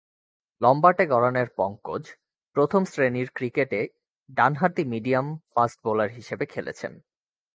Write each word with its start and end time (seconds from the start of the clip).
লম্বাটে 0.61 1.05
গড়নের 1.07 1.49
পঙ্কজ 1.57 2.03
প্রথম-শ্রেণীর 2.55 3.29
ক্রিকেটে 3.33 3.81
ডানহাতি 4.29 4.83
মিডিয়াম 4.85 5.27
ফাস্ট 5.55 5.77
বোলার 5.83 6.09
হিসেবে 6.09 6.45
খেলছেন। 6.45 6.93